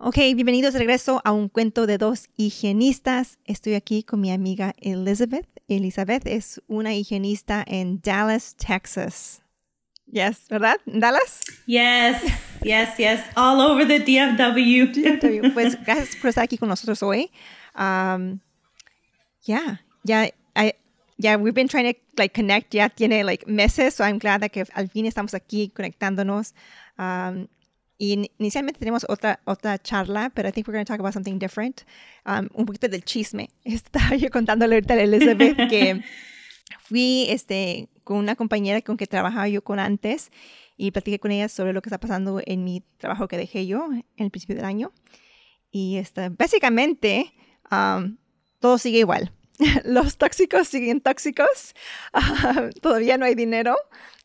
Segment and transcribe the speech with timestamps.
[0.00, 3.40] Ok, bienvenidos de regreso a un cuento de dos higienistas.
[3.46, 5.48] Estoy aquí con mi amiga Elizabeth.
[5.66, 9.42] Elizabeth es una higienista en Dallas, Texas.
[10.06, 10.76] Yes, ¿verdad?
[10.86, 11.40] ¿Dallas?
[11.66, 12.22] Yes,
[12.62, 13.20] yes, yes.
[13.34, 14.92] All over the DFW.
[14.92, 15.52] DFW.
[15.52, 17.32] Pues gracias por estar aquí con nosotros hoy.
[17.76, 18.38] Um,
[19.46, 20.70] yeah, ya, yeah,
[21.16, 22.72] yeah, we've been trying to like connect.
[22.72, 26.54] Ya tiene like meses, so I'm glad that que al fin estamos aquí conectándonos.
[26.98, 27.48] Um,
[27.98, 31.38] y inicialmente tenemos otra, otra charla, pero I think we're going to talk about something
[31.38, 31.82] different.
[32.24, 33.50] Um, un poquito del chisme.
[33.64, 36.00] Estaba yo contándole ahorita a Elizabeth que
[36.80, 40.30] fui este, con una compañera con que trabajaba yo con antes
[40.76, 43.88] y platiqué con ella sobre lo que está pasando en mi trabajo que dejé yo
[43.92, 44.92] en el principio del año.
[45.72, 47.32] Y este, básicamente
[47.72, 48.16] um,
[48.60, 49.32] todo sigue igual.
[49.84, 51.74] Los tóxicos siguen tóxicos.
[52.14, 53.76] Uh, todavía no hay dinero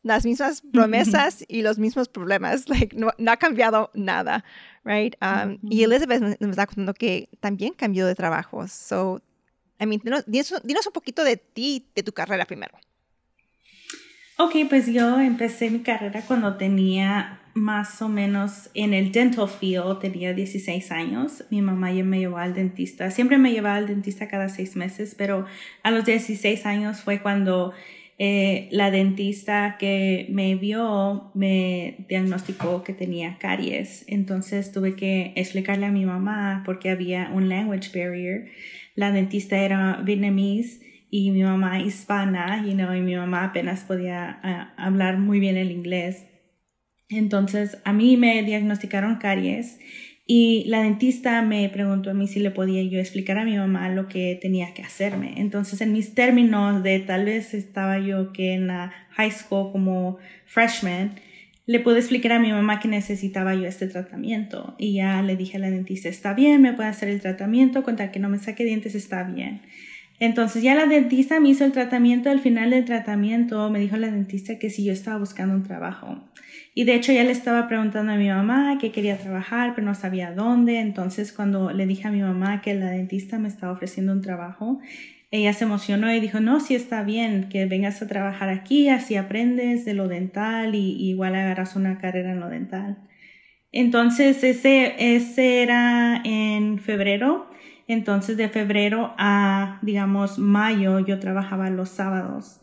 [0.04, 2.70] las mismas promesas y los mismos problemas.
[2.70, 4.44] Like, no, no ha cambiado nada,
[4.84, 5.16] right?
[5.22, 8.68] Um, Y Elizabeth nos está contando que también cambió de trabajo.
[8.68, 9.22] So,
[9.80, 12.78] I mean, dinos, dinos, un poquito de ti, de tu carrera primero.
[14.38, 20.00] Ok, pues yo empecé mi carrera cuando tenía más o menos en el dental field,
[20.00, 21.44] tenía 16 años.
[21.50, 23.12] Mi mamá ya me llevó al dentista.
[23.12, 25.46] Siempre me llevaba al dentista cada seis meses, pero
[25.84, 27.74] a los 16 años fue cuando
[28.20, 34.06] eh, la dentista que me vio me diagnosticó que tenía caries.
[34.08, 38.50] Entonces tuve que explicarle a mi mamá porque había un language barrier.
[38.96, 40.80] La dentista era vietnamese
[41.10, 45.58] y mi mamá hispana, you know, y mi mamá apenas podía uh, hablar muy bien
[45.58, 46.26] el inglés.
[47.18, 49.80] Entonces a mí me diagnosticaron caries
[50.26, 53.90] y la dentista me preguntó a mí si le podía yo explicar a mi mamá
[53.90, 55.34] lo que tenía que hacerme.
[55.38, 60.18] Entonces, en mis términos de tal vez estaba yo que en la high school como
[60.46, 61.16] freshman,
[61.66, 64.76] le pude explicar a mi mamá que necesitaba yo este tratamiento.
[64.78, 68.12] Y ya le dije a la dentista, está bien, me puede hacer el tratamiento, contar
[68.12, 69.62] que no me saque dientes, está bien.
[70.20, 74.10] Entonces ya la dentista me hizo el tratamiento, al final del tratamiento me dijo la
[74.10, 76.24] dentista que si yo estaba buscando un trabajo.
[76.76, 79.94] Y de hecho ya le estaba preguntando a mi mamá que quería trabajar, pero no
[79.94, 80.80] sabía dónde.
[80.80, 84.80] Entonces cuando le dije a mi mamá que la dentista me estaba ofreciendo un trabajo,
[85.30, 89.16] ella se emocionó y dijo, no, sí está bien, que vengas a trabajar aquí, así
[89.16, 92.98] aprendes de lo dental y, igual agarras una carrera en lo dental.
[93.72, 97.50] Entonces ese, ese era en febrero.
[97.88, 102.62] Entonces de febrero a, digamos, mayo yo trabajaba los sábados.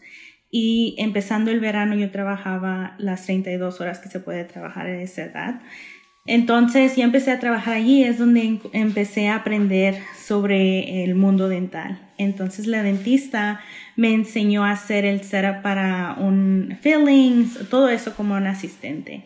[0.50, 5.22] Y empezando el verano yo trabajaba las 32 horas que se puede trabajar en esa
[5.22, 5.60] edad.
[6.26, 11.98] Entonces ya empecé a trabajar allí, es donde empecé a aprender sobre el mundo dental.
[12.18, 13.60] Entonces la dentista
[13.96, 19.24] me enseñó a hacer el setup para un fillings, todo eso como un asistente.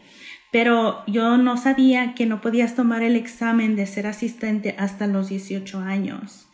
[0.53, 5.29] Pero yo no sabía que no podías tomar el examen de ser asistente hasta los
[5.29, 6.47] 18 años.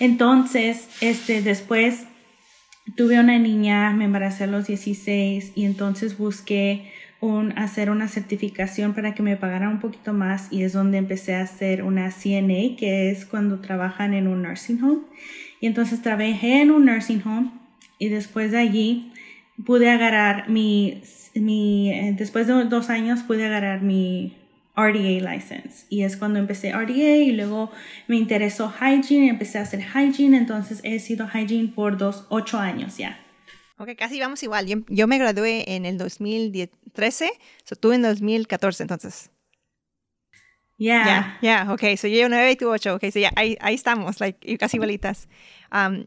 [0.00, 2.06] Entonces, este, después
[2.96, 6.90] tuve una niña, me embaracé a los 16 y entonces busqué
[7.20, 11.34] un, hacer una certificación para que me pagaran un poquito más y es donde empecé
[11.34, 15.00] a hacer una CNA, que es cuando trabajan en un nursing home.
[15.60, 17.50] Y entonces trabajé en un nursing home
[17.98, 19.12] y después de allí
[19.64, 21.02] pude agarrar mi,
[21.34, 24.36] mi eh, después de dos años pude agarrar mi
[24.76, 25.86] RDA license.
[25.88, 27.70] Y es cuando empecé RDA y luego
[28.08, 30.36] me interesó hygiene y empecé a hacer hygiene.
[30.36, 33.20] Entonces he sido hygiene por dos, ocho años ya.
[33.78, 34.66] Ok, casi vamos igual.
[34.88, 37.30] Yo, me gradué en el 2013,
[37.64, 39.30] so tú en 2014 entonces.
[40.76, 41.04] Ya.
[41.04, 41.96] Ya, yeah, ok.
[41.96, 42.96] So yo 9 y tú 8.
[42.96, 45.28] Ok, so ya, ahí, ahí estamos, like, casi igualitas.
[45.72, 46.06] Um,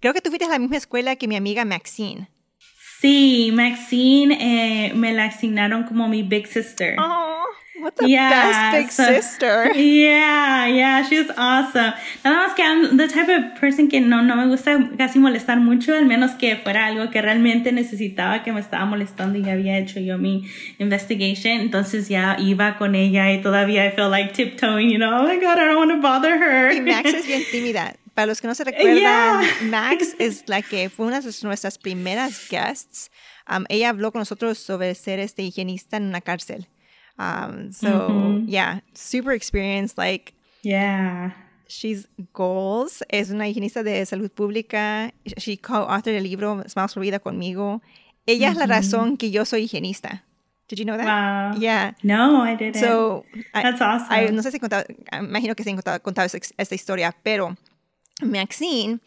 [0.00, 2.28] creo que tú fuiste a la misma escuela que mi amiga Maxine.
[3.00, 6.96] Sí, Maxine eh, me la asignaron como mi big sister.
[6.98, 7.44] Oh.
[7.80, 9.72] What the best big sister.
[9.76, 11.94] Yeah, yeah, she's awesome.
[12.24, 15.60] Nada más que I'm the type of person que no, no me gusta casi molestar
[15.60, 19.52] mucho, al menos que fuera algo que realmente necesitaba, que me estaba molestando y ya
[19.52, 21.60] había hecho yo mi investigation.
[21.60, 25.36] Entonces ya iba con ella y todavía I feel like tiptoeing, you know, oh my
[25.36, 26.72] God, I don't want to bother her.
[26.72, 27.94] Y Max es bien tímida.
[28.14, 32.48] Para los que no se recuerdan, Max es la que fue una de nuestras primeras
[32.48, 33.10] guests.
[33.48, 36.66] Um, ella habló con nosotros sobre ser este higienista en una cárcel.
[37.18, 39.96] Um, so yeah, super experienced.
[39.98, 41.32] Like yeah.
[41.68, 43.02] She's goals.
[43.08, 45.12] Es una higienista de salud pública.
[45.36, 47.82] She co-authored el libro Smiles for Vida conmigo.
[48.26, 50.22] Ella es la razón que yo soy higienista.
[50.68, 51.06] Did you know that?
[51.54, 51.60] Wow.
[51.60, 51.94] Yeah.
[52.02, 52.76] No, I didn't.
[52.80, 54.26] So, That's I, awesome.
[54.28, 57.56] I- no sé si contado, imagino que se han contado, contado esta, esta historia, pero
[58.22, 58.98] Maxine,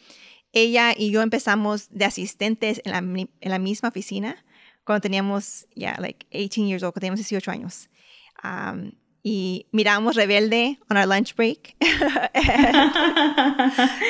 [0.54, 4.38] ella y yo empezamos de asistentes en la, en la misma oficina
[4.86, 7.90] cuando teníamos, ya, like 18 years old, cuando teníamos 18 años.
[8.44, 8.92] Um,
[9.22, 11.76] y mirábamos Rebelde on our lunch break.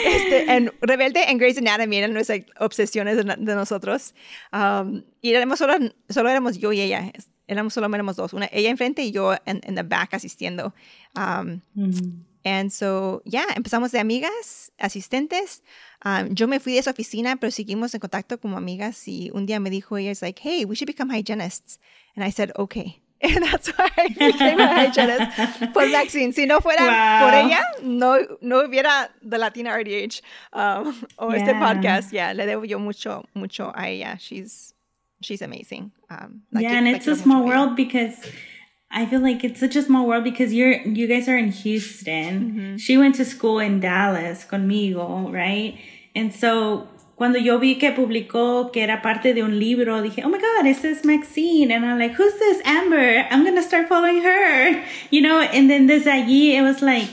[0.05, 4.13] este, en Rebelde en Grey's Anatomy eran nuestras obsesiones de, de nosotros.
[4.53, 5.73] Um, y éramos solo,
[6.09, 7.11] solo éramos yo y ella.
[7.47, 8.33] Éramos solo éramos dos.
[8.33, 10.73] Una, ella enfrente y yo en, the back asistiendo.
[11.15, 12.25] Um, Mm.
[12.45, 15.61] And so, yeah, empezamos de amigas, asistentes.
[16.05, 19.07] Um, yo me fui de esa oficina, pero seguimos en contacto como amigas.
[19.07, 21.79] Y un día me dijo ella, es like, hey, we should become hygienists.
[22.15, 23.01] And I said, okay.
[23.21, 26.31] And that's why I became a hygienist por Maxine.
[26.37, 27.19] Si no fuera Wow.
[27.25, 30.21] por ella, no, no hubiera The Latina RDH
[30.53, 32.13] um, o este podcast.
[32.13, 34.17] Yeah, le debo yo mucho, mucho a ella.
[34.19, 34.73] She's,
[35.21, 35.91] she's amazing.
[36.09, 37.65] Um, la yeah, qui- and it's a small mucho a ella.
[37.67, 38.15] world because
[38.91, 42.77] I feel like it's such a small world because you're you guys are in Houston.
[42.77, 45.77] She went to school in Dallas conmigo, right?
[46.15, 46.87] And so
[47.19, 50.63] cuando yo vi que publicó que era parte de un libro, dije, oh my god,
[50.63, 51.71] this is Maxine.
[51.71, 53.27] And I'm like, who's this Amber?
[53.29, 54.81] I'm gonna start following her.
[55.11, 57.07] You know, and then desde allí it was like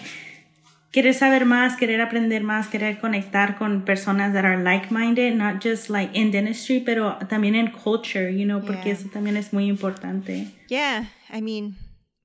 [0.93, 5.91] querer saber más, querer aprender más, querer conectar con personas that are like-minded, not just
[5.91, 8.93] like in dentistry, pero también en culture, you know, porque Yeah.
[8.95, 10.47] eso también es muy importante.
[10.69, 11.77] Yeah, I mean,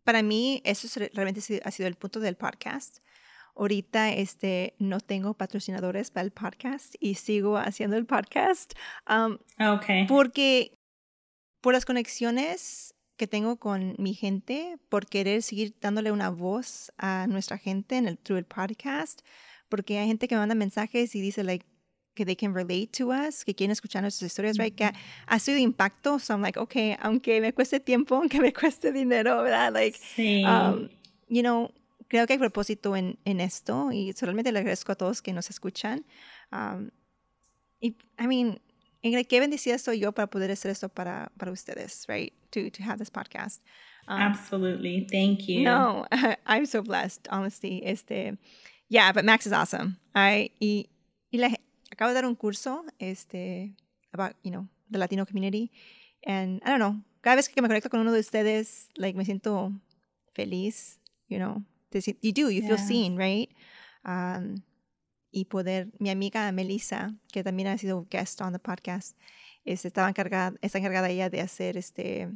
[0.05, 2.99] para mí eso es re- realmente ha sido el punto del podcast.
[3.55, 8.73] Ahorita este, no tengo patrocinadores para el podcast y sigo haciendo el podcast
[9.09, 10.07] um, Okay.
[10.07, 10.73] porque
[11.61, 17.27] por las conexiones que tengo con mi gente, por querer seguir dándole una voz a
[17.29, 19.21] nuestra gente en el through el podcast,
[19.69, 21.65] porque hay gente que me manda mensajes y dice like
[22.15, 24.75] que they can relate to us, que quieren escuchar nuestras historias, right?
[24.75, 24.91] Que
[25.27, 29.43] ha, sido impacto, so I'm like, okay, aunque me cueste tiempo, aunque me cueste dinero,
[29.43, 29.71] ¿verdad?
[29.71, 30.43] Like, Sí.
[30.43, 30.89] um,
[31.29, 31.71] you know,
[32.11, 35.49] creo que hay propósito en, en esto y solamente le agradezco a todos que nos
[35.49, 36.05] escuchan.
[36.51, 36.89] Um,
[37.79, 38.59] y, I mean,
[39.01, 42.33] qué bendecida soy yo para poder hacer esto para, para ustedes, right?
[42.49, 43.61] To, to have this podcast.
[44.09, 45.07] Um, Absolutely.
[45.09, 45.63] Thank you.
[45.63, 46.05] no,
[46.45, 47.81] I'm so blessed, honestly.
[47.85, 48.37] Este,
[48.89, 49.97] yeah, but Max is awesome.
[50.13, 50.89] I, y,
[51.31, 51.61] y le,
[51.91, 53.73] acabo de dar un curso, este,
[54.13, 55.71] about, you know, the Latino community.
[56.27, 59.23] And I don't know, cada vez que me conecto con uno de ustedes, like, me
[59.23, 59.71] siento
[60.33, 60.99] feliz,
[61.29, 61.63] you know.
[62.21, 62.87] You do, you feel Yeah.
[62.87, 63.49] seen, right?
[64.05, 64.63] Um,
[65.31, 69.17] y poder, mi amiga Melissa, que también ha sido guest on the podcast,
[69.63, 72.29] este, estaba encargada, está encargada ella de hacer este,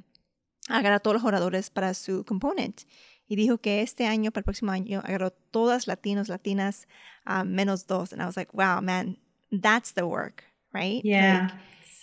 [0.69, 2.81] agarrar a todos los oradores para su component.
[3.27, 6.87] Y dijo que este año, para el próximo año, agarró todas latinos, latinas,
[7.25, 8.13] ah, menos dos.
[8.13, 9.17] And I was like, wow, man,
[9.51, 11.03] that's the work, right?
[11.03, 11.47] Yeah.
[11.49, 11.53] Like,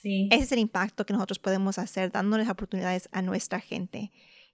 [0.03, 0.29] sí.
[0.33, 4.11] ese es el impacto que nosotros podemos hacer dándoles oportunidades a nuestra gente.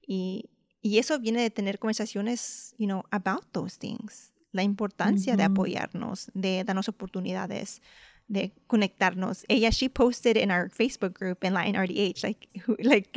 [0.06, 0.50] Y,
[0.82, 4.32] y eso viene de tener conversaciones, you know, about those things.
[4.52, 5.52] La importancia de Ujú.
[5.52, 7.80] apoyarnos, de darnos oportunidades,
[8.28, 9.44] de conectarnos.
[9.48, 13.10] Ella, she posted in our Facebook group in Latin RDH, like, who, like,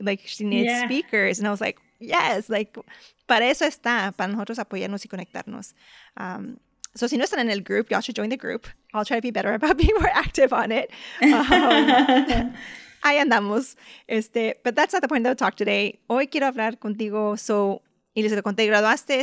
[0.00, 0.84] like she needs Yeah.
[0.84, 1.38] speakers.
[1.38, 2.78] And I was like, yes, like,
[3.26, 5.74] para eso está, para nosotros apoyarnos y conectarnos.
[6.16, 6.58] Um,
[6.94, 8.66] so si no están en el group, y'all should join the group.
[8.94, 10.90] I'll try to be better about being more active on it.
[11.22, 12.52] Um,
[13.08, 13.76] ahí andamos.
[14.06, 16.00] Este, but that's not the point of the talk today.
[16.06, 17.36] Hoy quiero hablar contigo.
[17.36, 17.82] So,
[18.16, 19.22] y les conté, graduaste,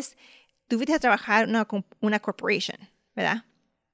[0.67, 1.67] tuviste a trabajar una,
[1.99, 2.77] una corporation,
[3.15, 3.43] ¿verdad?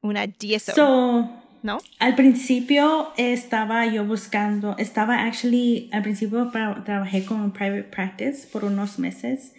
[0.01, 1.29] Una DSO, so,
[1.63, 1.79] ¿no?
[1.99, 6.51] al principio estaba yo buscando, estaba actually, al principio
[6.85, 9.53] trabajé con private practice por unos meses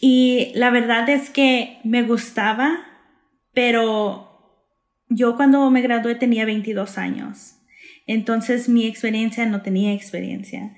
[0.00, 2.78] y la verdad es que me gustaba,
[3.54, 4.62] pero
[5.08, 7.55] yo cuando me gradué tenía 22 años.
[8.06, 10.74] Entonces mi experiencia no tenía experiencia.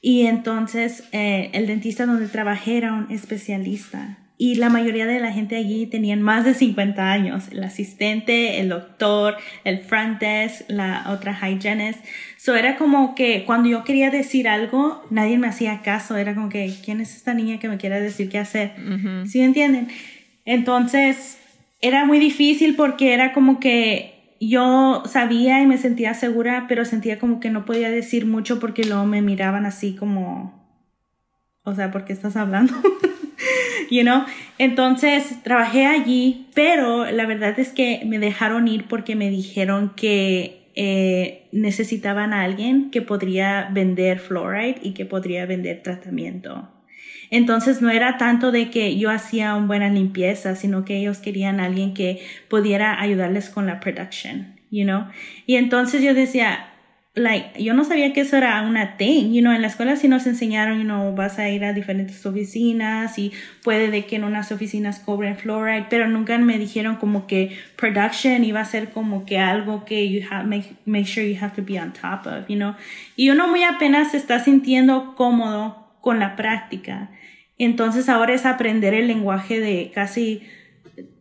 [0.00, 4.18] Y entonces eh, el dentista donde trabajé era un especialista.
[4.40, 7.48] Y la mayoría de la gente allí tenían más de 50 años.
[7.50, 11.98] El asistente, el doctor, el front desk, la otra hygienist.
[12.36, 16.16] So era como que cuando yo quería decir algo, nadie me hacía caso.
[16.16, 18.74] Era como que, ¿quién es esta niña que me quiere decir qué hacer?
[19.26, 19.88] ¿Sí entienden?
[20.44, 21.38] Entonces,
[21.80, 27.18] era muy difícil porque era como que yo sabía y me sentía segura, pero sentía
[27.18, 30.54] como que no podía decir mucho porque luego me miraban así como,
[31.64, 32.74] o sea, ¿por qué estás hablando?
[33.90, 34.24] you know?
[34.58, 40.70] Entonces, trabajé allí, pero la verdad es que me dejaron ir porque me dijeron que
[40.74, 46.68] eh, necesitaban a alguien que podría vender fluoride y que podría vender tratamiento.
[47.30, 51.60] Entonces no era tanto de que yo hacía una buena limpieza, sino que ellos querían
[51.60, 55.04] alguien que pudiera ayudarles con la production, you know.
[55.46, 56.68] Y entonces yo decía,
[57.14, 60.08] like, yo no sabía que eso era una thing, you know, en la escuela sí
[60.08, 63.32] nos enseñaron, you know, vas a ir a diferentes oficinas y
[63.62, 68.44] puede de que en unas oficinas cobren fluoride, pero nunca me dijeron como que production
[68.44, 71.62] iba a ser como que algo que you have, make, make sure you have to
[71.62, 72.74] be on top of, you know.
[73.16, 77.10] Y uno muy apenas se está sintiendo cómodo con la práctica.
[77.58, 80.42] Entonces ahora es aprender el lenguaje de casi,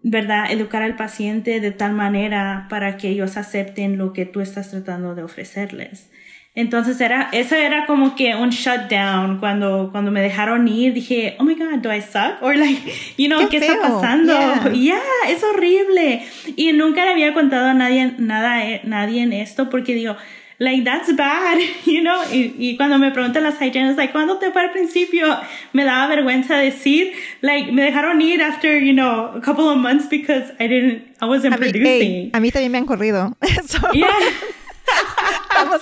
[0.03, 0.51] ¿verdad?
[0.51, 5.15] Educar al paciente de tal manera para que ellos acepten lo que tú estás tratando
[5.15, 6.09] de ofrecerles.
[6.57, 10.91] Entonces era, eso era como que un shutdown cuando, cuando me dejaron ir.
[10.91, 12.41] Dije, oh my God, do I suck?
[12.41, 12.81] Or like,
[13.15, 14.33] you know, ¿qué, está pasando?
[14.33, 14.73] Yeah.
[14.73, 14.99] yeah.
[15.29, 16.25] es horrible.
[16.55, 20.17] Y nunca le había contado a nadie, nada, eh, nadie en esto porque digo,
[20.59, 22.23] like that's bad, you know.
[22.31, 25.27] Y, y cuando me preguntan las hygienists, like, ¿cuándo te fue al principio?
[25.73, 30.07] Me daba vergüenza decir, like, me dejaron ir after, you know, a couple of months
[30.09, 31.83] because I didn't, I wasn't a producing.
[31.83, 33.35] Mí, hey, a mí también me han corrido.
[33.67, 34.07] so, yeah.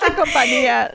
[0.08, 0.94] En compañía.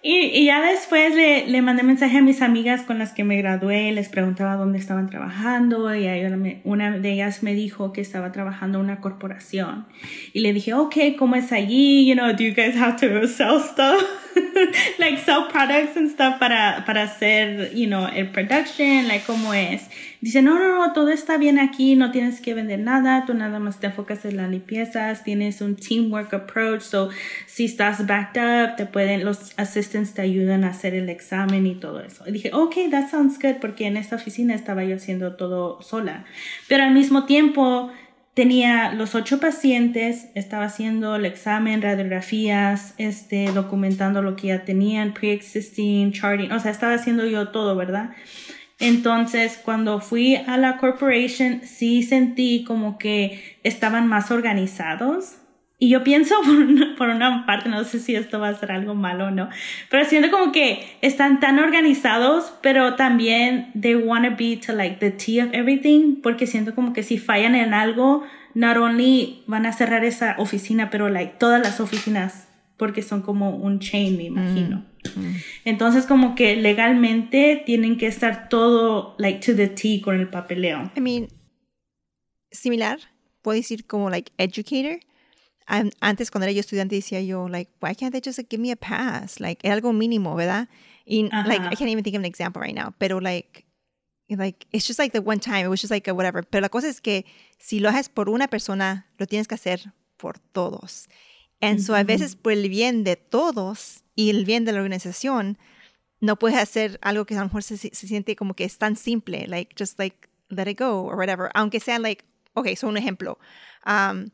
[0.00, 3.36] Y, y, ya después le, le, mandé mensaje a mis amigas con las que me
[3.36, 6.06] gradué, les preguntaba dónde estaban trabajando y
[6.62, 9.86] una de ellas me dijo que estaba trabajando en una corporación.
[10.32, 12.06] Y le dije, ok, ¿cómo es allí?
[12.06, 14.00] You know, do you guys have to sell stuff?
[14.98, 19.88] like sell products and stuff para, para hacer, you know, el production, like cómo es.
[20.20, 23.58] Dice, no, no, no, todo está bien aquí, no tienes que vender nada, tú nada
[23.58, 27.10] más te enfocas en las limpiezas, tienes un teamwork approach, so
[27.46, 31.76] si estás backed up, te pueden, los assistants te ayudan a hacer el examen y
[31.76, 32.24] todo eso.
[32.26, 36.24] Y dije, ok, that sounds good, porque en esta oficina estaba yo haciendo todo sola.
[36.68, 37.92] Pero al mismo tiempo,
[38.38, 45.12] tenía los ocho pacientes, estaba haciendo el examen, radiografías, este, documentando lo que ya tenían,
[45.12, 48.10] pre-existing, charting, o sea, estaba haciendo yo todo, ¿verdad?
[48.78, 55.38] Entonces, cuando fui a la corporation, sí sentí como que estaban más organizados.
[55.80, 56.34] Y yo pienso
[56.98, 59.48] por una, parte, no sé si esto va a ser algo malo o no,
[59.90, 64.96] pero siento como que están tan organizados, pero también they want to be to like
[64.96, 69.66] the tea of everything, porque siento como que si fallan en algo, not only van
[69.66, 72.47] a cerrar esa oficina, pero like todas las oficinas,
[72.78, 74.84] porque son como un chain, me imagino.
[75.16, 75.34] Mm.
[75.64, 80.90] Entonces como que legalmente tienen que estar todo like to the T con el papeleo.
[80.96, 81.28] I mean,
[82.50, 82.98] similar,
[83.42, 85.00] puedo decir como like educator.
[86.00, 88.72] Antes cuando era yo estudiante decía yo like why can't they just like, give me
[88.72, 89.38] a pass?
[89.38, 90.68] Like algo mínimo, ¿verdad?
[91.04, 93.66] Y like I can't even think of an example right now, pero like
[94.30, 96.42] like it's just like the one time it was just like a whatever.
[96.42, 97.26] Pero la cosa es que
[97.58, 101.08] si lo haces por una persona, lo tienes que hacer por todos.
[101.60, 105.58] And so a veces por el bien de todos y el bien de la organización,
[106.20, 108.96] no puedes hacer algo que a lo mejor se, se, siente como que es tan
[108.96, 112.24] simple, like just like let it go or whatever, aunque sea like,
[112.54, 113.38] okay, so un ejemplo.
[113.86, 114.30] Um,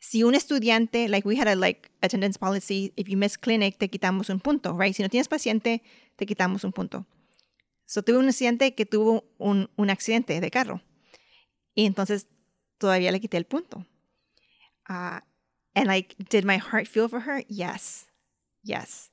[0.00, 3.88] si un estudiante, like we had a like attendance policy, if you miss clinic, te
[3.88, 4.94] quitamos un punto, right?
[4.94, 5.82] Si no tienes paciente,
[6.16, 7.06] te quitamos un punto.
[7.86, 10.82] So tuve un estudiante que tuvo un, un accidente de carro
[11.74, 12.26] y entonces
[12.78, 13.86] todavía le quité el punto.
[14.88, 15.20] Uh,
[15.78, 17.44] And like, did my heart feel for her?
[17.48, 18.06] Yes.
[18.64, 19.10] Yes.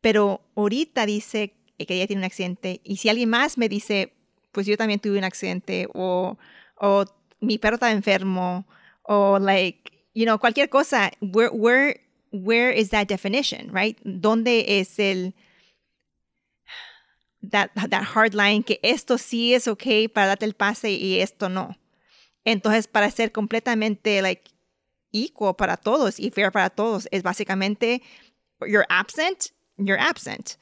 [0.00, 4.12] Pero ahorita dice que ella tiene un accidente y si alguien más me dice,
[4.52, 6.38] pues yo también tuve un accidente o,
[6.76, 7.04] o
[7.40, 8.66] mi perro está enfermo
[9.02, 12.00] o like, you know, cualquier cosa, where, where,
[12.30, 13.98] where is that definition, right?
[14.04, 15.34] ¿Dónde es el,
[17.42, 21.48] that, that hard line que esto sí es ok para darte el pase y esto
[21.48, 21.76] no?
[22.44, 24.50] Entonces, para ser completamente, like,
[25.12, 27.08] equal para todos y fair para todos.
[27.10, 28.02] Es básicamente,
[28.60, 30.56] you're absent, you're absent.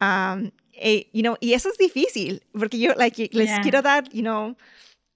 [0.00, 3.62] Um, eh, you know, y eso es difícil, porque yo, like, les yeah.
[3.62, 4.56] quiero dar, you know,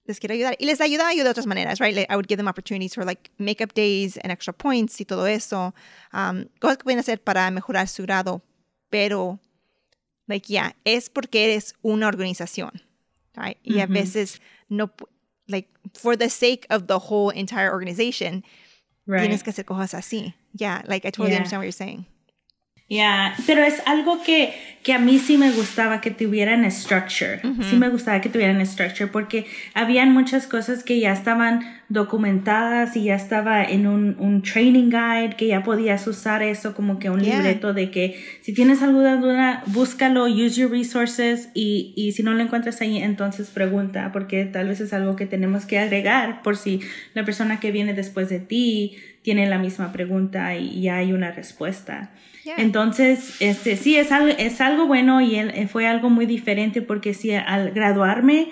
[0.07, 0.57] les quiero ayudar.
[0.59, 1.95] Y les ayuda yo de otras maneras, right?
[1.95, 5.25] Like, I would give them opportunities for, like, makeup days and extra points y todo
[5.25, 5.75] eso.
[6.13, 8.43] Um, cosas que pueden hacer para mejorar su grado.
[8.91, 9.41] Pero,
[10.29, 12.83] like, yeah, es porque eres una organización,
[13.35, 13.59] right?
[13.63, 13.83] Y mm -hmm.
[13.83, 14.91] a veces no,
[15.49, 18.45] like, for the sake of the whole entire organization,
[19.07, 19.23] Right.
[19.23, 20.35] Tienes que hacer cosas así.
[20.55, 21.39] Yeah, like I totally yeah.
[21.39, 22.07] understand what you're saying.
[22.87, 27.41] Yeah, pero es algo que, que a mí sí me gustaba que tuvieran structure.
[27.43, 27.71] -hmm.
[27.71, 33.05] Sí me gustaba que tuvieran structure porque habían muchas cosas que ya estaban documentadas y
[33.05, 37.21] ya estaba en un, un training guide que ya podías usar eso como que un
[37.21, 37.37] yeah.
[37.37, 42.33] libreto de que si tienes alguna duda, búscalo, use your resources y, y si no
[42.35, 46.57] lo encuentras ahí, entonces pregunta porque tal vez es algo que tenemos que agregar por
[46.59, 46.81] si
[47.15, 51.33] la persona que viene después de ti tienen la misma pregunta y ya hay una
[51.33, 52.11] respuesta.
[52.59, 57.33] Entonces, este, sí, es algo, es algo bueno y fue algo muy diferente porque sí,
[57.33, 58.49] al graduarme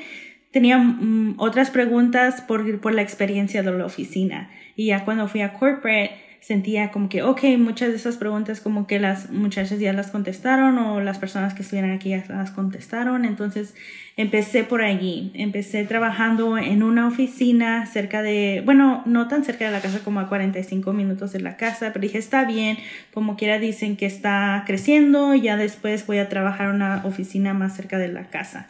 [0.51, 4.51] tenía mm, otras preguntas por, por la experiencia de la oficina.
[4.75, 8.89] Y ya cuando fui a corporate, sentía como que, ok, muchas de esas preguntas como
[8.89, 13.25] que las muchachas ya las contestaron o las personas que estuvieran aquí ya las contestaron.
[13.25, 13.75] Entonces
[14.17, 15.31] empecé por allí.
[15.35, 20.19] Empecé trabajando en una oficina cerca de, bueno, no tan cerca de la casa como
[20.19, 22.77] a 45 minutos de la casa, pero dije, está bien,
[23.15, 27.77] como quiera dicen que está creciendo, ya después voy a trabajar en una oficina más
[27.77, 28.67] cerca de la casa.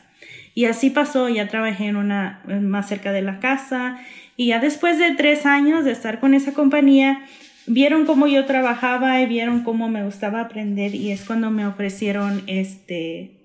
[0.54, 3.98] Y así pasó, ya trabajé en una más cerca de la casa
[4.36, 7.20] y ya después de tres años de estar con esa compañía,
[7.66, 12.42] vieron cómo yo trabajaba y vieron cómo me gustaba aprender y es cuando me ofrecieron
[12.46, 13.38] este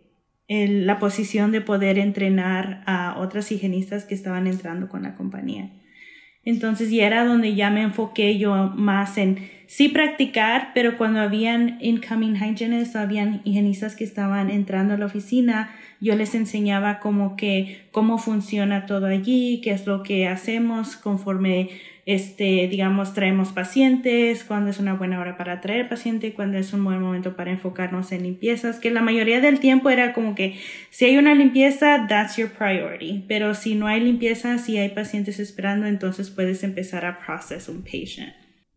[0.50, 5.72] la posición de poder entrenar a otras higienistas que estaban entrando con la compañía.
[6.46, 11.78] Entonces ya era donde ya me enfoqué yo más en sí practicar, pero cuando habían
[11.82, 17.90] incoming hygienists habían higienistas que estaban entrando a la oficina, yo les enseñaba como que
[17.92, 21.72] cómo funciona todo allí, qué es lo que hacemos conforme
[22.08, 26.82] este, digamos, traemos pacientes, cuándo es una buena hora para traer paciente, cuándo es un
[26.86, 30.58] buen momento para enfocarnos en limpiezas, que la mayoría del tiempo era como que
[30.90, 35.38] si hay una limpieza, that's your priority, pero si no hay limpieza, si hay pacientes
[35.38, 38.34] esperando, entonces puedes empezar a process un patient.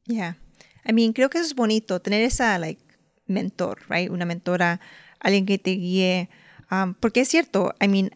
[0.06, 0.36] Yeah.
[0.84, 2.82] I mean, creo que es bonito, tener esa, like,
[3.28, 4.10] mentor, right?
[4.10, 4.80] Una mentora,
[5.20, 6.30] alguien que te guíe,
[6.72, 8.10] um, porque es cierto, I mean,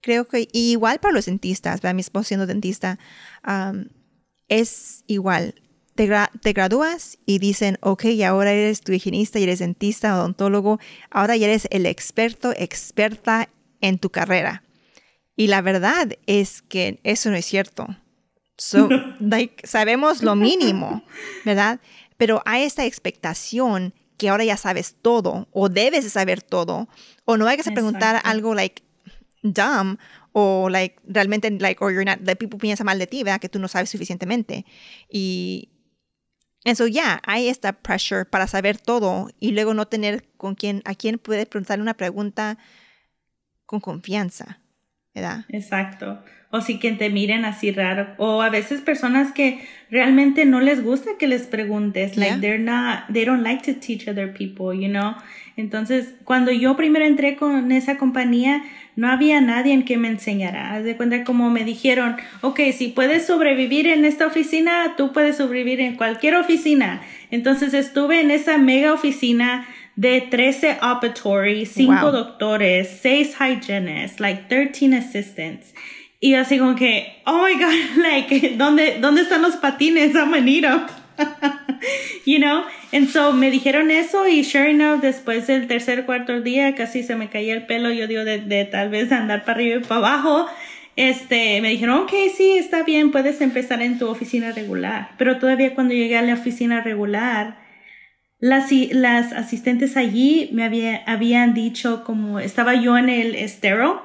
[0.00, 2.98] creo que igual para los dentistas, para mi siendo dentista,
[3.46, 3.84] um,
[4.48, 5.54] es igual.
[5.94, 6.10] Te,
[6.42, 11.36] te, gradúas y dicen, ok, y ahora eres tu higienista y eres dentista, odontólogo, ahora
[11.36, 13.48] ya eres el experto, experta
[13.80, 14.64] en tu carrera.
[15.36, 17.86] Y la verdad es que eso no es cierto.
[19.64, 21.02] sabemos lo mínimo,
[21.44, 21.80] ¿verdad?
[22.16, 26.88] Pero hay esta expectación que ahora ya sabes todo o debes de saber todo
[27.24, 28.82] o no hay que preguntar algo like
[29.44, 29.98] dumb
[30.32, 33.40] o like realmente like or you're not the people piensa mal de ti, ¿verdad?
[33.40, 34.64] Que tú no sabes suficientemente.
[35.08, 35.68] Y
[36.64, 40.94] eso ya hay esta pressure para saber todo y luego no tener con quién a
[40.94, 42.58] quién puedes preguntarle una pregunta
[43.66, 44.60] con confianza,
[45.14, 45.44] ¿verdad?
[45.50, 46.24] Exacto.
[46.50, 50.82] O si que te miren así raro o a veces personas que realmente no les
[50.82, 54.88] gusta que les preguntes, like they're not they don't like to teach other people, you
[54.88, 55.14] know?
[55.56, 58.62] Entonces, cuando yo primero entré con esa compañía,
[58.96, 60.74] no había nadie en que me enseñara.
[60.74, 65.36] Haz de cuenta como me dijeron, ok, si puedes sobrevivir en esta oficina, tú puedes
[65.36, 67.02] sobrevivir en cualquier oficina.
[67.30, 74.96] Entonces estuve en esa mega oficina de 13 operatory, 5 doctores, 6 hygienists, like 13
[74.96, 75.74] assistants.
[76.20, 80.14] Y así como que, oh my god, like, ¿dónde, dónde están los patines?
[80.14, 80.32] I'm
[80.64, 81.03] up.
[82.26, 82.64] you know?
[82.92, 87.16] And so me dijeron eso y sure enough, después del tercer cuarto día casi se
[87.16, 89.96] me caía el pelo, yo digo, de, de tal vez andar para arriba y para
[89.96, 90.46] abajo.
[90.96, 95.10] Este, me dijeron, ok, sí, está bien, puedes empezar en tu oficina regular.
[95.18, 97.58] Pero todavía cuando llegué a la oficina regular,
[98.38, 104.02] las, las asistentes allí me había, habían dicho como estaba yo en el estero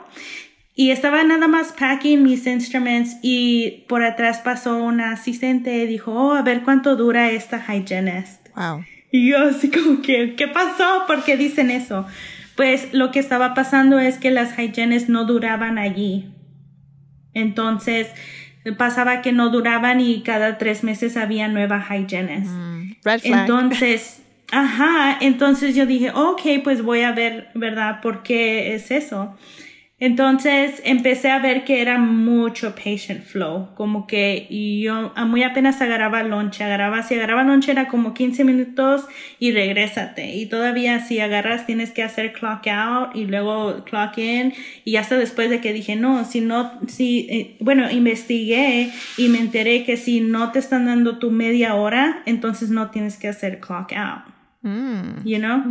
[0.80, 6.14] y estaba nada más packing mis instruments y por atrás pasó una asistente y dijo,
[6.14, 8.48] oh, a ver cuánto dura esta hygienist.
[8.56, 8.86] Wow.
[9.12, 11.04] Y yo así como que, ¿qué pasó?
[11.06, 12.08] ¿Por qué dicen eso?
[12.56, 16.32] Pues lo que estaba pasando es que las hygienists no duraban allí.
[17.34, 18.08] Entonces
[18.78, 22.52] pasaba que no duraban y cada tres meses había nueva hygienist.
[22.52, 23.42] Mm, red flag.
[23.42, 24.22] Entonces,
[24.54, 28.00] ajá, entonces yo dije, ok, pues voy a ver, ¿verdad?
[28.00, 29.36] ¿Por qué es eso?
[30.02, 34.48] Entonces empecé a ver que era mucho patient flow, como que
[34.82, 39.06] yo muy apenas agarraba lonche, agarraba, si agarraba lonche era como 15 minutos
[39.40, 40.36] y regrésate.
[40.36, 44.54] Y todavía si agarras tienes que hacer clock out y luego clock in.
[44.86, 49.40] Y hasta después de que dije, no, si no, si, eh, bueno, investigué y me
[49.40, 53.60] enteré que si no te están dando tu media hora, entonces no tienes que hacer
[53.60, 54.39] clock out.
[54.64, 55.26] Mm.
[55.26, 55.64] You know?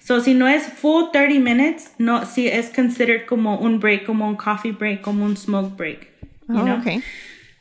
[0.00, 4.28] So, si no es full 30 minutes, no, si es considered como un break, como
[4.28, 6.08] un coffee break, como un smoke break.
[6.48, 6.78] You oh, know?
[6.78, 7.02] okay.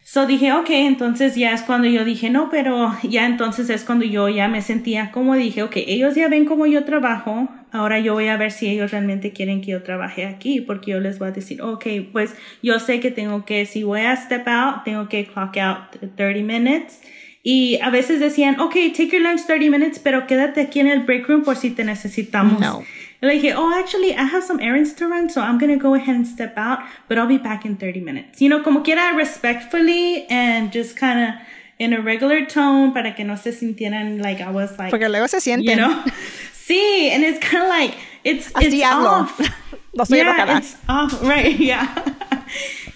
[0.05, 4.03] So dije, ok, entonces ya es cuando yo dije, no, pero ya entonces es cuando
[4.03, 8.13] yo ya me sentía como dije, ok, ellos ya ven cómo yo trabajo, ahora yo
[8.13, 11.29] voy a ver si ellos realmente quieren que yo trabaje aquí, porque yo les voy
[11.29, 15.07] a decir, ok, pues yo sé que tengo que, si voy a step out, tengo
[15.07, 17.01] que clock out 30 minutes
[17.43, 21.01] y a veces decían, ok, take your lunch 30 minutes, pero quédate aquí en el
[21.01, 22.59] break room por si te necesitamos.
[22.59, 22.85] No.
[23.21, 25.93] Le dije, oh, actually, I have some errands to run, so I'm going to go
[25.93, 28.41] ahead and step out, but I'll be back in 30 minutes.
[28.41, 31.35] You know, como quiera, respectfully and just kind of
[31.79, 34.91] in a regular tone para que no se sintieran like I was like.
[34.91, 35.63] Porque luego se sienten.
[35.63, 36.03] You know?
[36.53, 39.21] sí, and it's kind of like it's Así it's hablo.
[39.21, 39.37] off.
[40.07, 41.57] Soy yeah, it's off, right?
[41.59, 41.87] Yeah,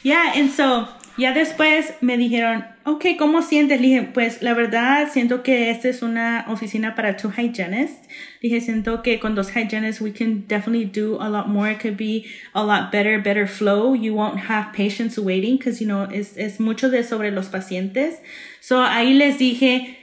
[0.04, 3.82] yeah, and so ya después me dijeron, ok, ¿cómo sientes?
[3.82, 8.08] Le dije, pues la verdad siento que esta es una oficina para two hygienists.
[8.42, 11.72] Dije, siento que con dos hygienists we can definitely do a lot more.
[11.72, 13.96] It could be a lot better, better flow.
[13.96, 18.22] You won't have patients waiting because, you know, es, es mucho de sobre los pacientes.
[18.62, 19.98] So ahí les dije,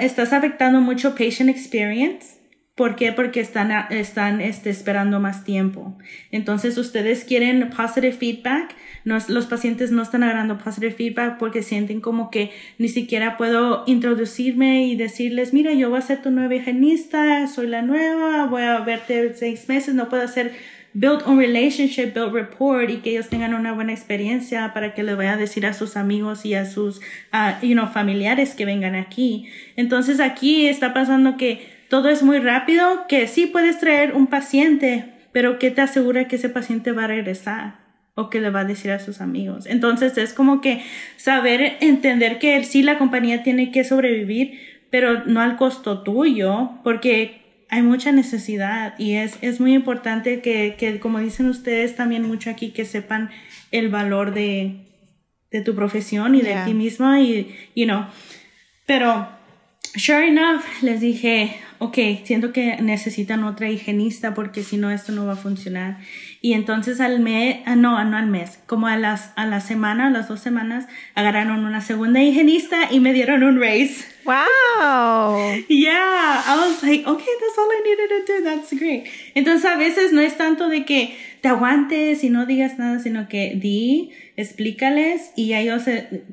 [0.00, 2.42] estás afectando mucho patient experience
[2.74, 3.12] ¿Por qué?
[3.12, 5.98] Porque están, están este, esperando más tiempo.
[6.30, 8.74] Entonces, ustedes quieren positive feedback.
[9.04, 14.86] Los pacientes no están agarrando positive feedback porque sienten como que ni siquiera puedo introducirme
[14.86, 18.78] y decirles, mira, yo voy a ser tu nueva higienista, soy la nueva, voy a
[18.80, 20.52] verte seis meses, no puedo hacer
[20.94, 25.14] build un relationship, build rapport y que ellos tengan una buena experiencia para que le
[25.14, 26.98] vaya a decir a sus amigos y a sus,
[27.32, 29.48] uh, you know, familiares que vengan aquí.
[29.76, 35.06] Entonces aquí está pasando que todo es muy rápido, que sí puedes traer un paciente,
[35.32, 37.81] pero ¿qué te asegura que ese paciente va a regresar?
[38.14, 39.66] O que le va a decir a sus amigos.
[39.66, 40.82] Entonces es como que
[41.16, 44.58] saber entender que sí la compañía tiene que sobrevivir,
[44.90, 50.76] pero no al costo tuyo, porque hay mucha necesidad y es, es muy importante que,
[50.78, 53.30] que, como dicen ustedes también mucho aquí, que sepan
[53.70, 54.84] el valor de,
[55.50, 58.04] de tu profesión y de ti misma y, you know,
[58.86, 59.26] pero
[59.96, 65.26] sure enough, les dije, ok, siento que necesitan otra higienista porque si no esto no
[65.26, 65.98] va a funcionar.
[66.44, 70.08] Y entonces al mes, ah, no, no al mes, como a las, a la semana,
[70.08, 74.04] a las dos semanas, agarraron una segunda higienista y me dieron un raise.
[74.24, 75.54] Wow.
[75.68, 78.44] yeah, I was like, okay, that's all I needed to do.
[78.44, 79.04] That's great.
[79.36, 83.28] Entonces a veces no es tanto de que te aguantes y no digas nada, sino
[83.28, 85.84] que di, explícales y ellos,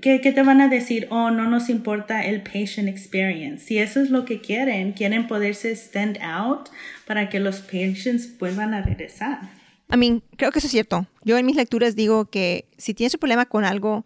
[0.02, 1.06] ¿qué, ¿qué, te van a decir?
[1.12, 3.64] Oh, no nos importa el patient experience.
[3.64, 6.70] Si eso es lo que quieren, quieren poderse stand out
[7.06, 9.59] para que los patients vuelvan a regresar.
[9.92, 11.08] I mean, creo que eso es cierto.
[11.24, 14.06] Yo en mis lecturas digo que si tienes un problema con algo,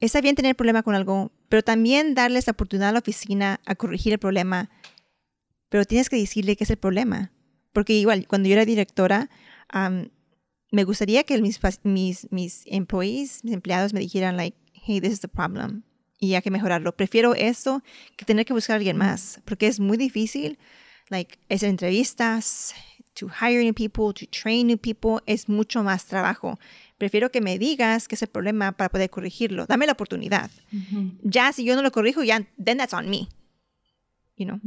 [0.00, 3.74] está bien tener problema con algo, pero también darles la oportunidad a la oficina a
[3.74, 4.70] corregir el problema,
[5.68, 7.32] pero tienes que decirle qué es el problema.
[7.72, 9.30] Porque igual, cuando yo era directora,
[10.70, 15.20] me gustaría que mis, mis, mis employees, mis empleados me dijeran, like, hey, this is
[15.20, 15.84] the problem.
[16.18, 16.96] Y hay que mejorarlo.
[16.96, 17.82] Prefiero esto
[18.16, 20.58] que tener que buscar a alguien más, porque es muy difícil,
[21.08, 22.74] like, hacer entrevistas,
[23.14, 26.58] to hire new people, to train new people, es mucho más trabajo.
[26.98, 29.66] Prefiero que me digas que es el problema para poder corregirlo.
[29.66, 30.50] Dame la oportunidad.
[31.22, 33.28] Ya, si yo no lo corrijo, ya, then that's on me.
[34.36, 34.60] You know?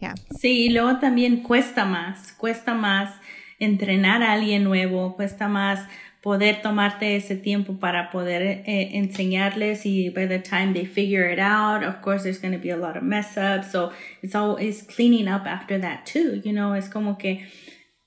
[0.00, 0.14] Yeah.
[0.38, 3.14] Sí, y luego también cuesta más, cuesta más
[3.58, 5.80] entrenar a alguien nuevo, cuesta más
[6.24, 11.38] poder tomarte ese tiempo para poder eh, enseñarles y by the time they figure it
[11.38, 13.90] out, of course there's going to be a lot of mess ups, so
[14.22, 17.46] it's always cleaning up after that too, you know, es como que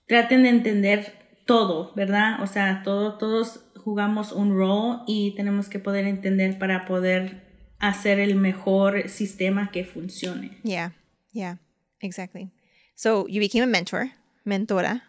[0.07, 1.13] traten de entender
[1.45, 2.41] todo, ¿verdad?
[2.41, 7.43] O sea, todo, todos jugamos un rol y tenemos que poder entender para poder
[7.79, 10.57] hacer el mejor sistema que funcione.
[10.63, 10.93] Yeah,
[11.31, 11.57] yeah,
[12.01, 12.51] exactly.
[12.95, 14.11] So you became a mentor,
[14.43, 15.03] mentora.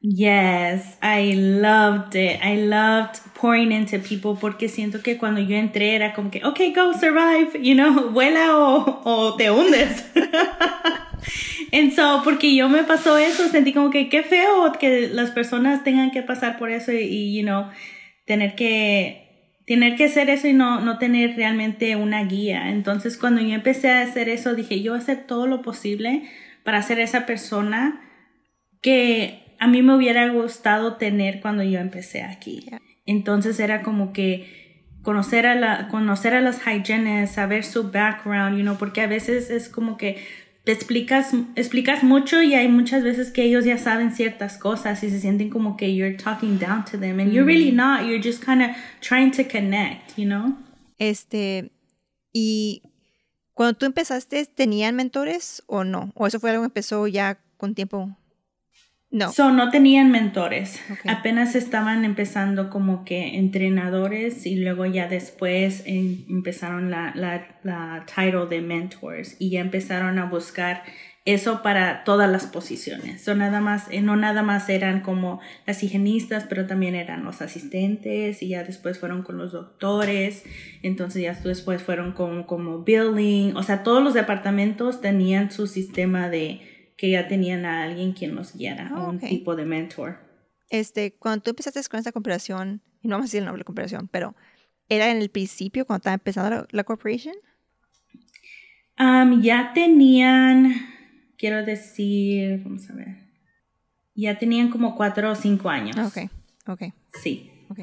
[0.00, 2.38] Yes, I loved it.
[2.44, 6.72] I loved pouring into people porque siento que cuando yo entré era como que, okay,
[6.72, 10.04] go survive, you know, vuela o, o te hundes.
[11.72, 15.84] And so, porque yo me pasó eso, sentí como que qué feo que las personas
[15.84, 17.70] tengan que pasar por eso y, you know,
[18.24, 22.70] tener que, tener que hacer eso y no, no tener realmente una guía.
[22.70, 26.22] Entonces, cuando yo empecé a hacer eso, dije, yo voy a hacer todo lo posible
[26.64, 28.00] para ser esa persona
[28.80, 32.66] que a mí me hubiera gustado tener cuando yo empecé aquí.
[33.06, 38.62] Entonces era como que conocer a la conocer a las hygienists, saber su background, you
[38.62, 40.18] know, porque a veces es como que
[40.66, 45.10] te explicas explicas mucho y hay muchas veces que ellos ya saben ciertas cosas y
[45.10, 47.76] se sienten como que you're talking down to them and you're really mm.
[47.76, 50.56] not, you're just kind of trying to connect, you know?
[50.98, 51.70] Este
[52.32, 52.82] y
[53.54, 56.10] cuando tú empezaste, ¿tenían mentores o no?
[56.16, 58.16] ¿O eso fue algo que empezó ya con tiempo
[59.16, 59.32] no.
[59.32, 60.78] So, no tenían mentores.
[61.06, 68.44] Apenas estaban empezando como que entrenadores y luego ya después empezaron la, la, la title
[68.50, 70.82] de mentors y ya empezaron a buscar
[71.24, 73.22] eso para todas las posiciones.
[73.22, 77.40] So, nada más, eh, no nada más eran como las higienistas, pero también eran los
[77.40, 80.44] asistentes y ya después fueron con los doctores.
[80.82, 83.56] Entonces ya después fueron con como billing.
[83.56, 88.34] O sea, todos los departamentos tenían su sistema de que ya tenían a alguien quien
[88.34, 90.18] los guiara, oh, un tipo de mentor.
[90.70, 93.62] Este, cuando tú empezaste con esta corporación, y no vamos a decir el nombre de
[93.62, 94.34] la corporación, pero
[94.88, 97.36] ¿era en el principio cuando estaba empezando la, corporación?
[98.98, 100.74] Um, ya tenían,
[101.36, 103.26] quiero decir, vamos a ver,
[104.14, 105.96] ya tenían como cuatro o cinco años.
[105.98, 106.30] Ok,
[106.66, 106.94] ok.
[107.22, 107.50] Sí.
[107.68, 107.80] Ok.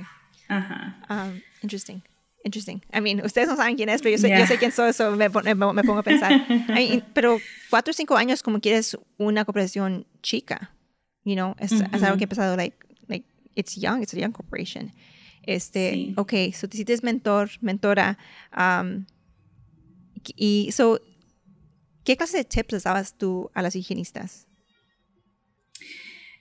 [0.48, 1.06] Ajá.
[1.10, 2.02] Um, interesting.
[2.44, 2.82] Interesting.
[2.94, 5.12] I mean, ustedes no saben quién es, pero yo sé, yo sé quién soy, eso
[5.12, 6.32] me, me, me, pongo a pensar.
[6.50, 10.72] I mean, pero cuatro o cinco años, como quieres una corporación chica,
[11.24, 12.76] you know, es, es algo que he pensado, like,
[13.08, 13.26] like,
[13.56, 14.92] it's young, it's a young corporation.
[15.44, 16.14] Este, Sí.
[16.18, 18.18] ok, so te hiciste mentor, mentora,
[18.58, 19.06] um,
[20.36, 21.00] y so,
[22.04, 24.48] ¿qué clase de tips les dabas tú a las higienistas?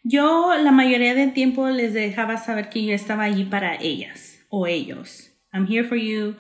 [0.04, 4.66] Yo la mayoría del tiempo les dejaba saber que yo estaba allí para ellas o
[4.66, 5.31] ellos.
[5.52, 6.36] I'm here for you.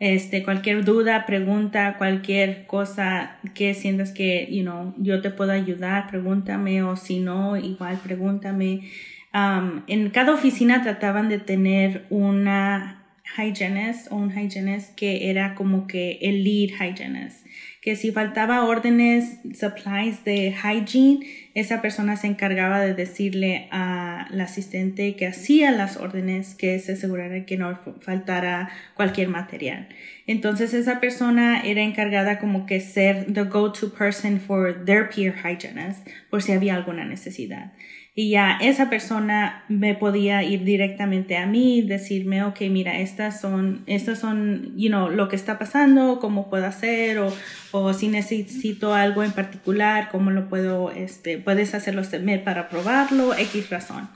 [0.00, 6.08] Este, cualquier duda, pregunta, cualquier cosa que sientas que, you know, yo te puedo ayudar,
[6.08, 8.90] pregúntame o si no, igual pregúntame.
[9.34, 13.04] Um, en cada oficina trataban de tener una
[13.36, 17.44] hygienist o un hygienist que era como que el lead hygienist.
[17.88, 24.44] Que si faltaba órdenes, supplies de hygiene, esa persona se encargaba de decirle a la
[24.44, 29.88] asistente que hacía las órdenes que se asegurara que no faltara cualquier material.
[30.26, 36.06] Entonces esa persona era encargada como que ser the go-to person for their peer hygienist
[36.28, 37.72] por si había alguna necesidad.
[38.18, 43.84] Y ya esa persona me podía ir directamente a mí, decirme, ok, mira, estas son,
[43.86, 47.32] estas son, you know, lo que está pasando, cómo puedo hacer, o,
[47.70, 52.02] o si necesito algo en particular, cómo lo puedo, este, puedes hacerlo
[52.44, 54.08] para probarlo, X razón.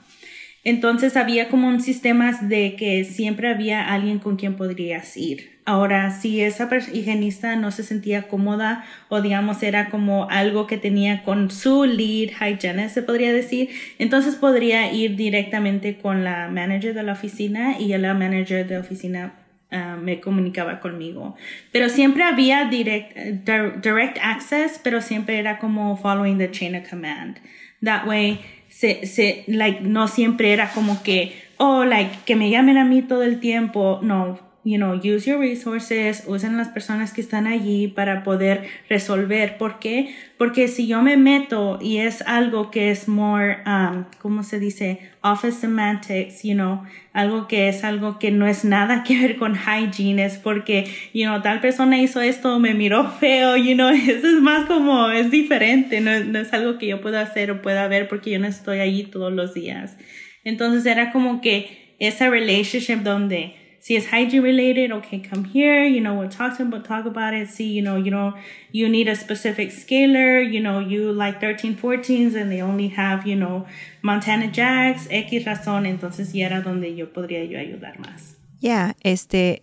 [0.65, 5.52] Entonces había como un sistema de que siempre había alguien con quien podrías ir.
[5.64, 11.22] Ahora, si esa higienista no se sentía cómoda o digamos era como algo que tenía
[11.22, 13.68] con su lead hygienist, se podría decir,
[14.01, 19.35] entonces podría ir directamente con la manager de la oficina y la manager de oficina
[19.70, 21.37] uh, me comunicaba conmigo.
[21.70, 27.37] Pero siempre había direct, direct access, pero siempre era como following the chain of command.
[27.85, 32.79] That way, se, se, like, no siempre era como que, oh, like, que me llamen
[32.79, 34.01] a mí todo el tiempo.
[34.03, 39.59] No, you know, use your resources, usen las personas que están allí para poder resolver.
[39.59, 40.14] ¿Por qué?
[40.38, 45.01] Porque si yo me meto y es algo que es more, um, ¿cómo se dice?
[45.20, 49.57] Office semantics, you know, algo que es algo que no es nada que ver con
[49.57, 54.29] hygiene, es porque, you know, tal persona hizo esto, me miró feo, you know, eso
[54.29, 57.88] es más como, es diferente, no, no es algo que yo pueda hacer o pueda
[57.88, 59.96] ver porque yo no estoy allí todos los días.
[60.44, 66.01] Entonces era como que esa relationship donde see it's hygiene related okay come here you
[66.01, 68.33] know we'll talk to them we'll talk about it see you know you know
[68.71, 73.27] you need a specific scaler you know you like 13 14s and they only have
[73.27, 73.66] you know
[74.03, 78.37] montana jacks x razón entonces ya era donde yo podría yo ayudar más.
[78.61, 79.62] Yeah este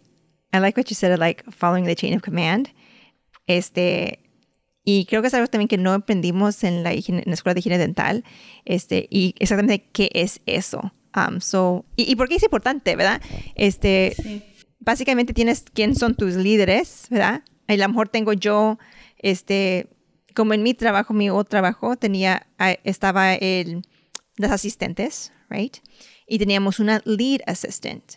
[0.51, 2.69] i like what you said like following the chain of command.
[3.47, 4.19] Este
[4.83, 7.53] y creo que es algo también que no aprendimos en la, higiene, en la escuela
[7.53, 8.23] de higiene dental.
[8.65, 13.21] Este y exactamente qué es eso Um, so, y, y, por qué es importante, ¿verdad?
[13.55, 14.43] Este, sí.
[14.79, 17.43] Básicamente tienes quién son tus líderes, ¿verdad?
[17.67, 18.79] A lo mejor tengo yo,
[19.17, 19.89] este,
[20.33, 22.47] como en mi trabajo, mi otro trabajo, tenía,
[22.83, 23.85] estaba el,
[24.37, 25.77] las asistentes, right?
[26.27, 28.15] Y teníamos una lead assistant,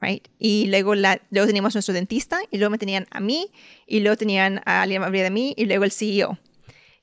[0.00, 0.26] right?
[0.38, 3.50] Y luego, la, luego teníamos nuestro dentista, y luego me tenían a mí,
[3.86, 6.38] y luego tenían a alguien arriba de mí, y luego el CEO.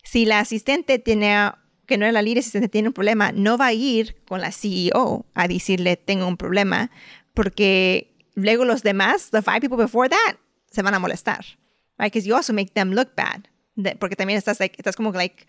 [0.03, 3.67] Si la asistente tenía que no era la líder asistente tiene un problema, no va
[3.67, 6.91] a ir con la CEO a decirle tengo un problema,
[7.33, 10.37] porque luego los demás, the five people before that,
[10.71, 11.45] se van a molestar.
[11.97, 12.11] Right?
[12.11, 13.47] Because you also make them look bad.
[13.75, 15.45] De, porque también estás, like, estás como like,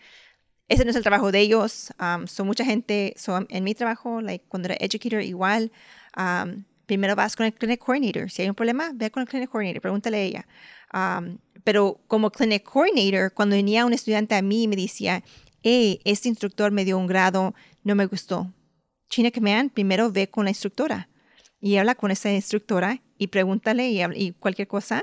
[0.67, 1.93] ese no es el trabajo de ellos.
[1.99, 5.71] Um, mucha gente, so en mi trabajo, like, cuando era educator, igual,
[6.17, 8.29] um, primero vas con el clinic coordinator.
[8.29, 10.47] Si hay un problema, ve con el clinic coordinator, pregúntale a ella.
[10.93, 15.23] Um, pero como clinic coordinator, cuando venía un estudiante a mí y me decía,
[15.61, 18.53] hey, este instructor me dio un grado, no me gustó.
[19.09, 21.09] China Command, primero ve con la instructora
[21.59, 25.01] y habla con esa instructora y pregúntale y, y, cualquier cosa.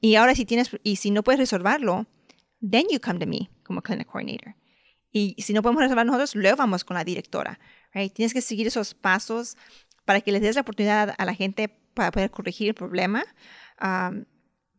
[0.00, 2.06] Y ahora si tienes, y si no puedes resolverlo,
[2.60, 4.54] then you come to me como clinic coordinator.
[5.12, 7.60] Y si no podemos resolver nosotros, luego vamos con la directora.
[7.92, 8.12] Right?
[8.12, 9.56] Tienes que seguir esos pasos
[10.04, 13.24] para que les des la oportunidad a la gente para poder corregir el problema.
[13.80, 14.24] Um,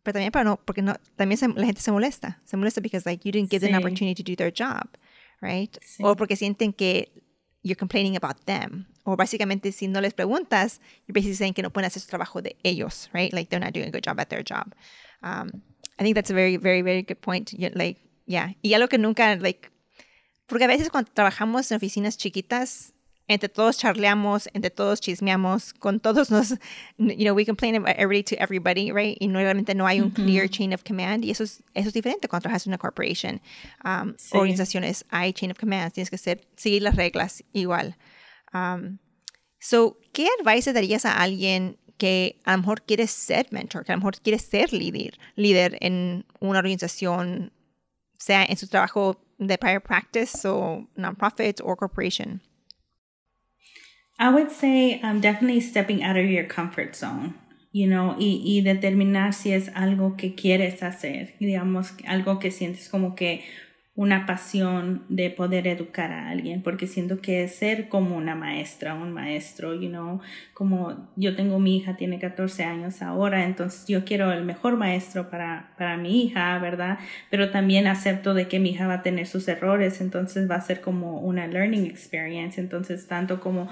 [0.03, 2.39] pero también para no, porque no, también se, la gente se molesta.
[2.45, 3.67] Se molesta because like you didn't give sí.
[3.67, 4.87] them an opportunity to do their job.
[5.45, 5.77] Right?
[5.81, 6.03] Sí.
[6.03, 7.11] O porque sienten que
[7.61, 8.87] you're complaining about them.
[9.03, 12.41] O básicamente si no les preguntas, you're basically saying que no pueden hacer su trabajo
[12.41, 13.31] de ellos, right?
[13.31, 14.73] Like they're not doing a good job at their job.
[15.21, 15.61] Um,
[15.99, 17.53] I think that's a very, very, very good point.
[17.75, 18.53] Like, yeah.
[18.63, 19.69] Y algo que nunca, like,
[20.47, 22.93] porque a veces cuando trabajamos en oficinas chiquitas,
[23.27, 26.51] entre todos charleamos, entre todos chismeamos, con todos nos,
[26.97, 29.17] you know, we complain about everybody to everybody, right?
[29.19, 32.27] Y normalmente no hay un clear chain of command y eso es, eso es diferente
[32.27, 33.41] cuando trabajas en una corporation.
[33.83, 37.95] Um, Organizaciones, hay chain of command, tienes que ser, seguir las reglas igual.
[38.53, 38.99] Um,
[39.59, 43.95] so, ¿qué advice darías a alguien que a lo mejor quiere ser mentor, que a
[43.95, 47.51] lo mejor quiere ser líder, líder en una organización,
[48.19, 52.41] sea en su trabajo de prior practice o non-profit o corporation?
[54.17, 57.35] I would say um, definitely stepping out of your comfort zone,
[57.73, 62.87] you know, y, y determinar si es algo que quieres hacer, digamos, algo que sientes
[62.87, 63.43] como que
[63.97, 68.93] una pasión de poder educar a alguien, porque siento que es ser como una maestra,
[68.93, 70.19] un maestro, you know,
[70.53, 75.29] como yo tengo mi hija, tiene 14 años ahora, entonces yo quiero el mejor maestro
[75.29, 76.99] para, para mi hija, ¿verdad?
[77.29, 80.61] Pero también acepto de que mi hija va a tener sus errores, entonces va a
[80.61, 83.69] ser como una learning experience, entonces tanto como,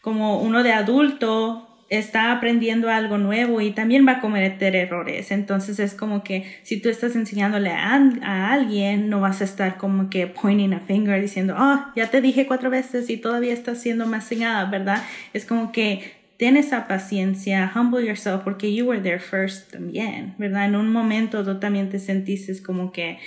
[0.00, 5.32] como uno de adulto está aprendiendo algo nuevo y también va a cometer errores.
[5.32, 10.08] Entonces es como que si tú estás enseñándole a, alguien, no vas a estar como
[10.08, 14.06] que pointing a finger diciendo, oh, ya te dije cuatro veces y todavía estás siendo
[14.06, 15.02] más enseñada, ¿verdad?
[15.34, 20.66] Es como que ten esa paciencia, humble yourself porque you were there first también, ¿verdad?
[20.66, 23.18] En un momento tú también te sentiste como que,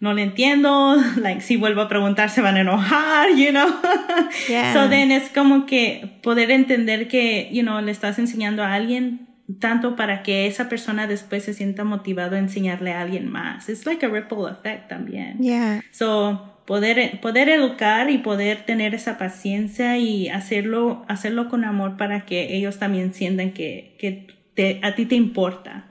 [0.00, 3.68] no le entiendo, like si vuelvo a preguntar se van a enojar, you know.
[4.72, 9.28] So then es como que poder entender que, you know, le estás enseñando a alguien
[9.60, 13.68] tanto para que esa persona después se sienta motivado a enseñarle a alguien más.
[13.68, 15.38] It's like a ripple effect también.
[15.38, 15.82] Yeah.
[15.90, 22.26] So poder, poder educar y poder tener esa paciencia y hacerlo, hacerlo con amor para
[22.26, 25.87] que ellos también sientan que, que te, a ti te importa.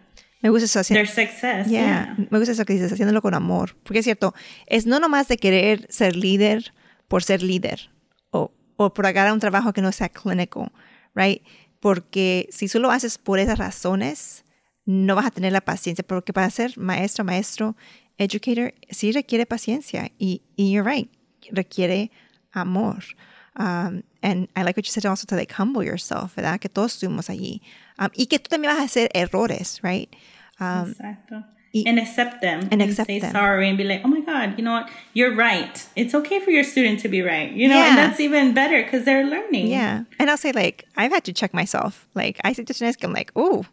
[0.47, 0.93] Me gusta eso.
[0.93, 1.67] Their success.
[1.67, 2.15] Yeah.
[2.31, 3.75] Me gusta eso que dices, haciéndolo con amor.
[3.83, 4.33] Porque es cierto,
[4.65, 6.73] es no nomás de querer ser líder
[7.09, 7.89] por ser líder
[8.31, 10.71] o, o por agarrar un trabajo que no sea clínico,
[11.13, 11.43] right?
[11.81, 14.45] Porque si solo haces por esas razones,
[14.85, 16.05] no vas a tener la paciencia.
[16.07, 17.75] Porque para ser maestro, maestro,
[18.17, 20.13] educator, sí requiere paciencia.
[20.17, 21.11] Y, y you're right,
[21.51, 22.09] requiere
[22.53, 23.03] amor.
[23.59, 26.59] Um, and I like what you said also to like humble yourself, ¿verdad?
[26.61, 27.61] Que todos estuvimos allí.
[27.99, 30.09] Um, y que tú también vas a hacer errores, right?
[30.59, 31.43] Um, Exacto.
[31.73, 32.67] Y, and accept them.
[32.71, 33.31] And, accept say them.
[33.31, 34.89] sorry and be like, oh my God, you know what?
[35.13, 35.85] You're right.
[35.95, 37.51] It's okay for your student to be right.
[37.51, 37.89] You know, yeah.
[37.89, 39.67] and that's even better because they're learning.
[39.67, 40.03] Yeah.
[40.19, 42.07] And I'll say, like, I've had to check myself.
[42.15, 43.65] Like, I say to Janice, I'm like, oh,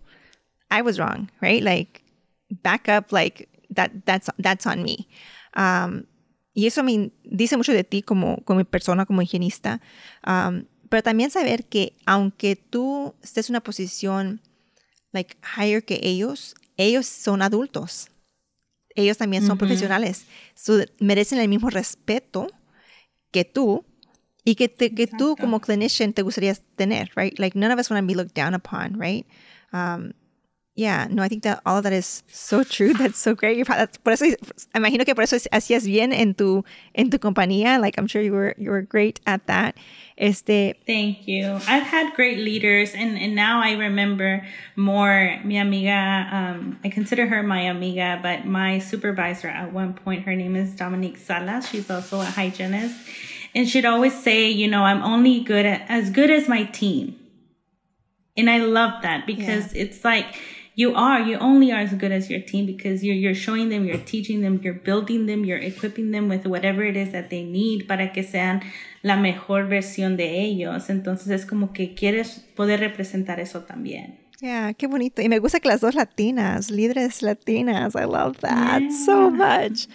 [0.71, 1.63] I was wrong, right?
[1.63, 2.03] Like,
[2.51, 5.09] back up, like, that that's that's on me.
[5.55, 6.07] Um,
[6.55, 9.81] y eso me dice mucho de ti como, como persona, como higienista.
[10.25, 14.41] Um, pero también saber que aunque tú estés en una posición
[15.13, 18.11] like higher que ellos, ellos son adultos.
[18.95, 20.27] Ellos también son profesionales.
[21.01, 22.47] merecen el mismo respeto
[23.33, 23.85] que tú
[24.45, 27.37] y que, que tú como clinician te gustaría tener, right?
[27.39, 29.27] Like none of us want to be looked down upon, right?
[29.73, 30.13] Um,
[30.77, 32.95] yeah, no, I think that all of that is so true.
[32.99, 33.65] That's so great.
[33.67, 34.27] Por eso,
[34.75, 37.81] imagino que por eso hacías bien en tu, en tu compañía.
[37.81, 39.77] Like, I'm sure you were, you were great at that.
[40.19, 40.75] Este.
[40.87, 41.61] Thank you.
[41.69, 45.39] I've had great leaders, and, and now I remember more.
[45.45, 50.35] Mi amiga, um, I consider her my amiga, but my supervisor at one point, her
[50.35, 51.69] name is Dominique Salas.
[51.69, 52.97] She's also a hygienist,
[53.55, 57.17] and she'd always say, you know, I'm only good at as good as my team,
[58.37, 59.83] and I love that because yeah.
[59.83, 60.37] it's like
[60.75, 63.85] you are you only are as good as your team because you're you're showing them
[63.85, 67.45] you're teaching them you're building them you're equipping them with whatever it is that they
[67.45, 68.61] need para que sean
[69.03, 74.75] la mejor versión de ellos entonces es como que quieres poder representar eso también Yeah,
[74.75, 75.23] qué bonito.
[75.23, 77.95] Y me gusta que las dos latinas, líderes latinas.
[77.95, 78.91] I love that yeah.
[78.91, 79.89] so much.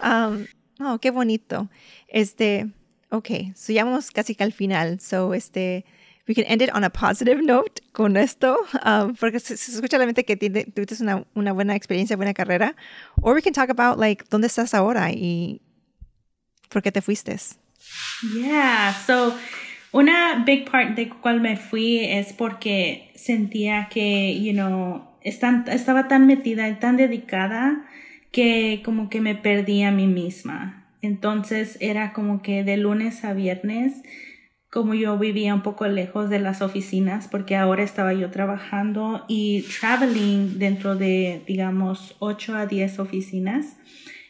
[0.00, 0.46] Um,
[0.78, 1.68] oh, qué bonito.
[2.06, 2.68] Este,
[3.10, 5.00] ok, so ya vamos casi que al final.
[5.00, 5.86] So, este,
[6.28, 9.98] we can end it on a positive note con esto, um, porque se, se, escucha
[9.98, 12.74] la mente que tiene, tuviste una, una buena experiencia, buena carrera.
[13.22, 15.60] Or we can talk about, like, dónde estás ahora y
[16.68, 17.36] por qué te fuiste.
[18.34, 19.34] Yeah, so
[19.92, 26.08] una big part de cual me fui es porque sentía que, you know, estan, estaba
[26.08, 27.86] tan metida y tan dedicada
[28.32, 30.84] que como que me perdí a mí misma.
[31.02, 34.02] Entonces era como que de lunes a viernes
[34.76, 39.64] como yo vivía un poco lejos de las oficinas, porque ahora estaba yo trabajando y
[39.80, 43.78] traveling dentro de, digamos, 8 a 10 oficinas.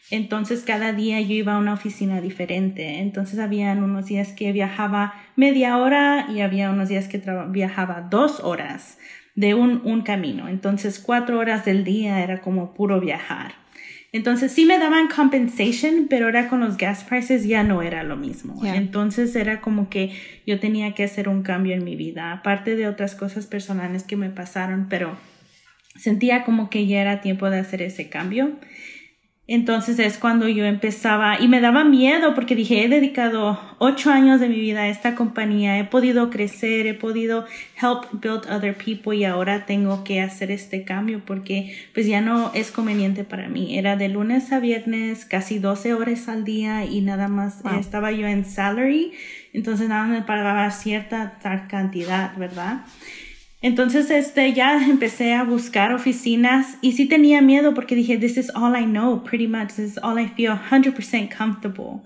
[0.09, 2.99] Entonces cada día yo iba a una oficina diferente.
[2.99, 8.39] Entonces había unos días que viajaba media hora y había unos días que viajaba dos
[8.39, 8.99] horas
[9.35, 10.47] de un, un camino.
[10.47, 13.51] Entonces cuatro horas del día era como puro viajar.
[14.13, 18.15] Entonces sí me daban compensation, pero ahora con los gas prices ya no era lo
[18.15, 18.63] mismo.
[18.63, 20.11] Entonces era como que
[20.45, 24.15] yo tenía que hacer un cambio en mi vida, aparte de otras cosas personales que
[24.15, 25.17] me pasaron, pero
[25.97, 28.57] sentía como que ya era tiempo de hacer ese cambio.
[29.49, 34.41] Entonces es cuando yo empezaba y me daba miedo porque dije, he dedicado ocho años
[34.41, 37.45] de mi vida a esta compañía, he podido crecer, he podido
[37.81, 42.51] help build other people y ahora tengo que hacer este cambio porque pues ya no
[42.53, 43.77] es conveniente para mí.
[43.77, 48.27] Era de lunes a viernes, casi 12 horas al día y nada más estaba yo
[48.27, 49.13] en salary,
[49.53, 51.37] entonces nada me pagaba cierta
[51.69, 52.81] cantidad, ¿verdad?
[53.67, 58.49] Entonces, este, ya empecé a buscar oficinas y sí tenía miedo porque dije, this is
[58.55, 62.01] all I know, pretty much, this is all I feel 100% comfortable.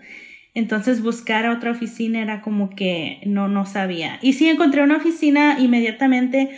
[0.55, 4.17] Entonces, buscar otra oficina era como que no, no sabía.
[4.23, 6.49] Y sí encontré una oficina inmediatamente,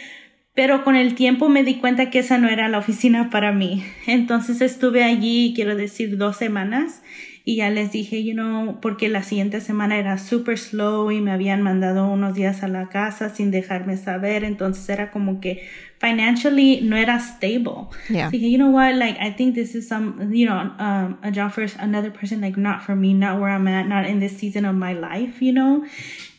[0.56, 3.84] pero con el tiempo me di cuenta que esa no era la oficina para mí.
[4.08, 7.04] Entonces, estuve allí, quiero decir, dos semanas
[7.46, 11.32] y ya les dije, you know, porque la siguiente semana era super slow y me
[11.32, 15.68] habían mandado unos días a la casa sin dejarme saber, entonces era como que
[16.00, 17.90] financially no era stable.
[18.10, 18.30] Yeah.
[18.30, 21.52] dije, you know what, like I think this is some, you know, um, a job
[21.52, 24.64] for another person, like not for me, not where I'm at, not in this season
[24.64, 25.84] of my life, you know.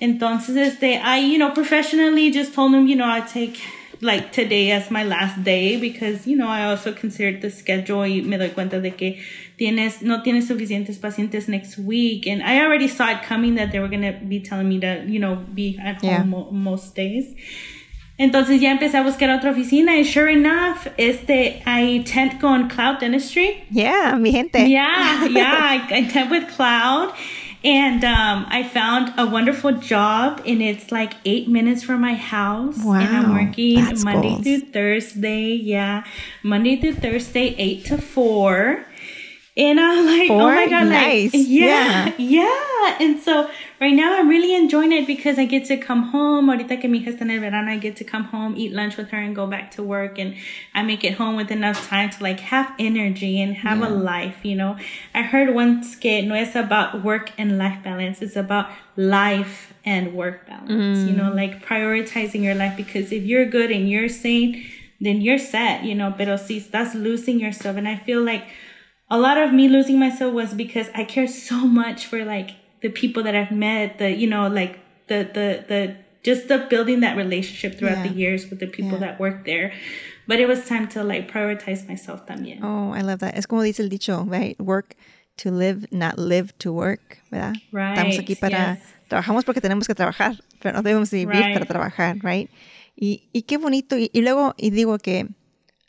[0.00, 3.60] Entonces, este, I, you know, professionally just told them, you know, I take
[4.00, 8.22] like today as my last day because, you know, I also considered the schedule y
[8.22, 9.22] me doy cuenta de que
[9.58, 12.26] tienes, no tienes suficientes pacientes next week.
[12.26, 15.04] And I already saw it coming that they were going to be telling me to,
[15.06, 16.24] you know, be at home yeah.
[16.24, 17.34] mo most days.
[18.16, 23.00] Entonces ya empecé a buscar otra oficina y sure enough, este, I tent con Cloud
[23.00, 23.64] Dentistry.
[23.70, 24.68] Yeah, mi gente.
[24.68, 27.12] Yeah, yeah, I, I tent with Cloud.
[27.64, 32.76] And um, I found a wonderful job, and it's like eight minutes from my house.
[32.84, 34.42] Wow, and I'm working Monday goals.
[34.42, 35.54] through Thursday.
[35.54, 36.04] Yeah,
[36.42, 38.84] Monday through Thursday, eight to four.
[39.56, 40.40] And I'm like, Four?
[40.40, 41.32] oh my god, nice.
[41.32, 42.96] like yeah, yeah, yeah.
[42.98, 43.48] And so
[43.80, 46.48] right now I'm really enjoying it because I get to come home.
[46.48, 48.96] Ahorita que mi hija está en el verano, I get to come home, eat lunch
[48.96, 50.18] with her, and go back to work.
[50.18, 50.34] And
[50.74, 53.88] I make it home with enough time to like have energy and have yeah.
[53.88, 54.44] a life.
[54.44, 54.76] You know,
[55.14, 58.22] I heard once que no es about work and life balance.
[58.22, 60.98] It's about life and work balance.
[60.98, 61.08] Mm.
[61.08, 64.66] You know, like prioritizing your life because if you're good and you're sane,
[65.00, 65.84] then you're set.
[65.84, 68.42] You know, pero si estás losing yourself, and I feel like
[69.10, 72.50] a lot of me losing myself was because I care so much for like
[72.82, 74.78] the people that I've met, the you know, like
[75.08, 78.08] the the the just the building that relationship throughout yeah.
[78.08, 79.06] the years with the people yeah.
[79.06, 79.72] that work there.
[80.26, 82.62] But it was time to like prioritize myself también.
[82.62, 83.36] Oh, I love that.
[83.36, 84.58] Es como dice el dicho, right?
[84.58, 84.96] Work
[85.38, 87.54] to live, not live to work, ¿verdad?
[87.72, 87.98] Right.
[87.98, 88.94] Estamos aquí para, yes.
[89.08, 91.52] trabajamos porque tenemos que trabajar, pero no debemos vivir right.
[91.52, 92.48] para trabajar, right?
[92.96, 93.98] Y, y qué bonito.
[93.98, 95.26] Y, y luego, y digo que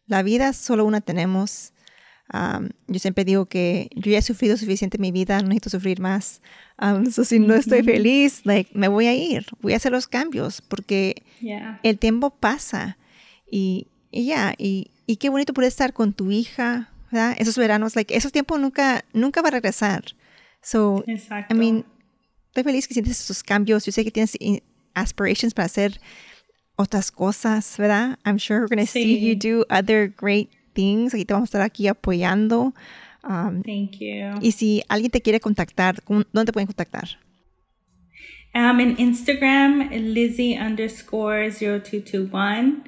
[0.08, 1.72] la vida solo una tenemos
[2.34, 5.70] Um, yo siempre digo que yo ya he sufrido suficiente en mi vida, no necesito
[5.70, 6.42] sufrir más.
[6.82, 10.08] Um, so si no estoy feliz, like, me voy a ir, voy a hacer los
[10.08, 11.80] cambios porque yeah.
[11.84, 12.98] el tiempo pasa.
[13.50, 17.36] Y, y ya, y, y, qué bonito poder estar con tu hija, ¿verdad?
[17.38, 20.04] Esos veranos, like, esos tiempos nunca, nunca va a regresar.
[20.64, 21.54] So, Exacto.
[21.54, 21.86] I mean,
[22.48, 23.86] estoy feliz que sientes esos cambios.
[23.86, 24.36] Yo sé que tienes
[24.96, 26.00] aspirations para hacer
[26.76, 28.18] otras cosas, ¿verdad?
[28.26, 29.04] I'm sure we're going to sí.
[29.04, 31.14] see you do other great things.
[31.16, 32.74] Aquí te vamos a estar aquí apoyando.
[33.24, 34.40] Um, Thank you.
[34.42, 37.18] Y si alguien te quiere contactar, ¿dónde te pueden contactar?
[38.54, 42.84] Um, in Instagram, Lizzie underscore 0221.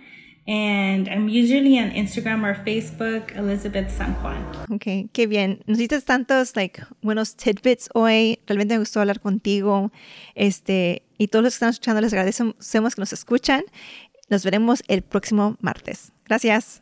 [0.48, 4.38] And I'm usually on Instagram or Facebook, Elizabeth San Juan.
[4.70, 5.62] Ok, qué bien.
[5.68, 8.40] Nos diste tantos like, buenos tidbits hoy.
[8.48, 9.92] Realmente me gustó hablar contigo.
[10.36, 13.64] Este, y todos los que están escuchando, les agradecemos que nos escuchan.
[14.30, 16.14] Nos veremos el próximo martes.
[16.26, 16.82] Gracias.